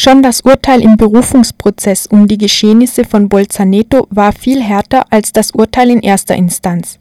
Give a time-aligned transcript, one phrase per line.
[0.00, 5.50] Schon das Urteil im Berufungsprozess um die Geschehnisse von Bolzaneto war viel härter als das
[5.50, 7.00] Urteil in erster Instanz.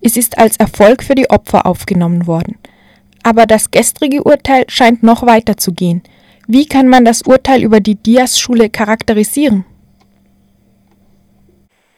[0.00, 2.56] Es ist als Erfolg für die Opfer aufgenommen worden.
[3.22, 6.02] Aber das gestrige Urteil scheint noch weiter zu gehen.
[6.46, 9.66] Wie kann man das Urteil über die Dias-Schule charakterisieren?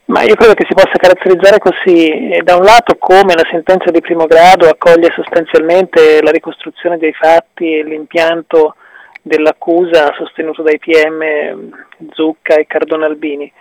[0.07, 3.93] Ma io credo che si possa caratterizzare così, eh, da un lato come la sentenza
[3.93, 8.75] di primo grado accoglie sostanzialmente la ricostruzione dei fatti e l'impianto
[9.23, 11.73] dell'accusa sostenuto dai PM
[12.13, 13.53] Zucca e Cardone Albini,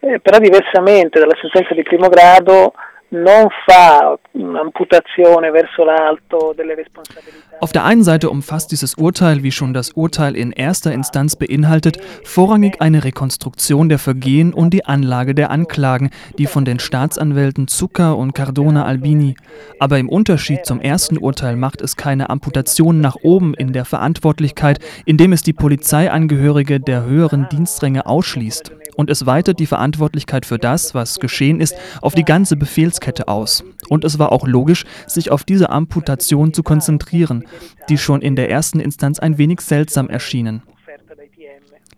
[0.00, 2.74] eh, però diversamente dalla sentenza di primo grado
[3.14, 7.56] non fa un'amputazione verso l'alto delle responsabilità.
[7.60, 11.98] Auf der einen Seite umfasst dieses Urteil, wie schon das Urteil in erster Instanz beinhaltet,
[12.24, 18.16] vorrangig eine Rekonstruktion der Vergehen und die Anlage der Anklagen, die von den Staatsanwälten Zucker
[18.16, 19.36] und Cardona Albini.
[19.78, 24.80] Aber im Unterschied zum ersten Urteil macht es keine Amputation nach oben in der Verantwortlichkeit,
[25.06, 30.94] indem es die Polizeiangehörige der höheren Dienstränge ausschließt und es weitet die Verantwortlichkeit für das,
[30.94, 33.64] was geschehen ist, auf die ganze Befehlskette aus.
[33.88, 37.44] Und es war auch logisch, sich auf diese Amputation zu konzentrieren,
[37.88, 40.62] die schon in der ersten Instanz ein wenig seltsam erschienen.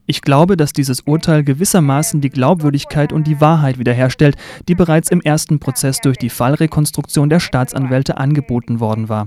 [0.09, 4.37] Ich glaube, dass dieses Urteil gewissermaßen die Glaubwürdigkeit und die Wahrheit wiederherstellt,
[4.69, 9.27] die bereits im ersten Prozess durch die Fallrekonstruktion der Staatsanwälte angeboten worden war.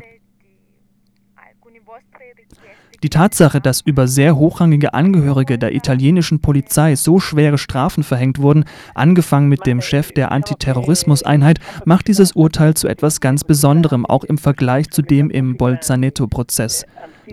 [3.01, 8.65] Die Tatsache, dass über sehr hochrangige Angehörige der italienischen Polizei so schwere Strafen verhängt wurden,
[8.93, 14.37] angefangen mit dem Chef der Antiterrorismuseinheit, macht dieses Urteil zu etwas ganz Besonderem, auch im
[14.37, 16.85] Vergleich zu dem im Bolzaneto-Prozess.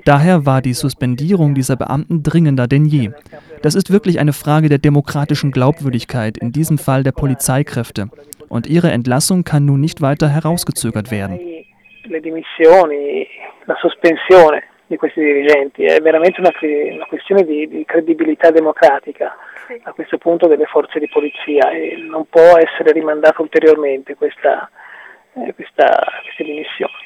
[0.04, 3.10] Daher war die Suspendierung dieser Beamten dringender denn je.
[3.62, 8.08] Das ist wirklich eine Frage der demokratischen Glaubwürdigkeit, in diesem Fall der Polizeikräfte.
[8.48, 11.40] Und ihre Entlassung kann nun nicht weiter herausgezögert werden.
[12.04, 13.26] Le dimissioni,
[13.66, 19.80] la sospensione di questi dirigenti, è veramente una, una questione di, di, credibilità democratica sì.
[19.82, 24.70] a questo punto delle forze di polizia e non può essere rimandata ulteriormente questa,
[25.34, 27.04] eh, questa, queste dimissioni.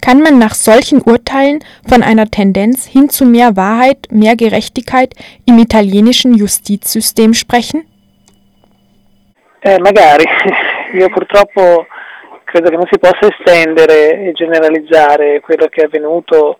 [0.00, 5.14] Kann man nach solchen Urteilen von einer Tendenz hin zu mehr Wahrheit, mehr Gerechtigkeit
[5.44, 7.86] im italienischen Justizsystem sprechen?
[9.60, 10.24] Eh, magari.
[10.98, 11.86] Io purtroppo
[12.44, 16.56] credo che non si possa estendere e generalizzare quello che è avvenuto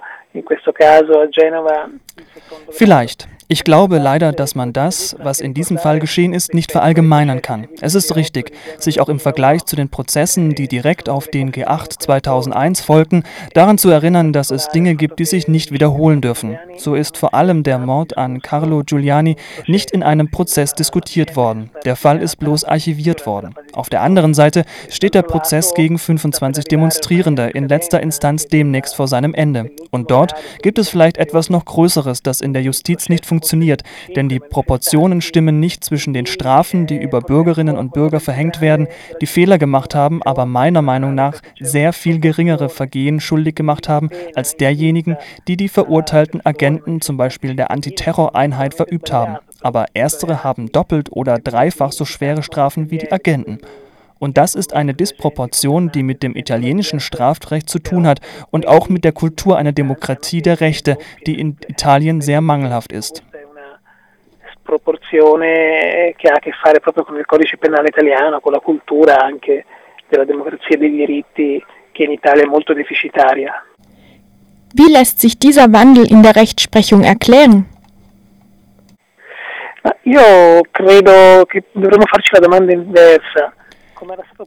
[2.70, 3.28] Vielleicht.
[3.52, 7.66] Ich glaube leider, dass man das, was in diesem Fall geschehen ist, nicht verallgemeinern kann.
[7.80, 11.98] Es ist richtig, sich auch im Vergleich zu den Prozessen, die direkt auf den G8
[11.98, 16.60] 2001 folgten, daran zu erinnern, dass es Dinge gibt, die sich nicht wiederholen dürfen.
[16.76, 19.34] So ist vor allem der Mord an Carlo Giuliani
[19.66, 21.70] nicht in einem Prozess diskutiert worden.
[21.84, 23.56] Der Fall ist bloß archiviert worden.
[23.72, 29.08] Auf der anderen Seite steht der Prozess gegen 25 Demonstrierende in letzter Instanz demnächst vor
[29.08, 29.72] seinem Ende.
[29.90, 33.82] Und dort gibt es vielleicht etwas noch Größeres, das in der Justiz nicht funktioniert
[34.16, 38.88] denn die Proportionen stimmen nicht zwischen den Strafen, die über Bürgerinnen und Bürger verhängt werden,
[39.20, 44.10] die Fehler gemacht haben, aber meiner Meinung nach sehr viel geringere Vergehen schuldig gemacht haben
[44.34, 45.16] als derjenigen,
[45.48, 49.38] die die verurteilten Agenten zum Beispiel der Antiterroreinheit verübt haben.
[49.60, 53.60] Aber erstere haben doppelt oder dreifach so schwere Strafen wie die Agenten.
[54.20, 58.20] Und das ist eine Disproportion, die mit dem italienischen Strafrecht zu tun hat
[58.50, 63.22] und auch mit der Kultur einer Demokratie der Rechte, die in Italien sehr mangelhaft ist.
[64.62, 69.20] Proporzione che ha a che fare proprio con il codice penale italiano, con la cultura
[69.20, 69.64] anche
[70.09, 73.53] della democrazia dei diritti che in Italia è molto deficitaria.
[74.75, 77.66] Wie lässt sich dieser Wandel in der Rechtsprechung erklären?
[80.03, 83.54] Io credo che dovremmo farci la domanda inversa.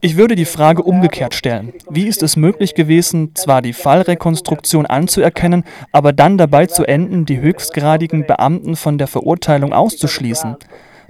[0.02, 1.74] Ich würde die Frage umgekehrt stellen.
[1.90, 7.40] Wie ist es möglich gewesen, zwar die Fallrekonstruktion anzuerkennen, aber dann dabei zu enden, die
[7.40, 10.58] höchstgradigen Beamten von der Verurteilung auszuschließen?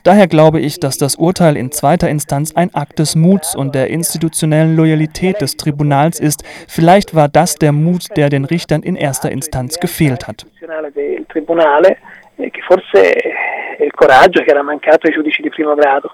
[0.04, 3.88] Daher glaube ich, dass das Urteil in zweiter Instanz ein Akt des Muts und der
[3.88, 6.44] institutionellen Loyalität des Tribunals ist.
[6.68, 10.46] Vielleicht war das der Mut, der den Richtern in erster Instanz gefehlt hat.
[12.68, 13.14] Forse
[13.80, 16.10] il coraggio che era mancato ai giudici di primo grado.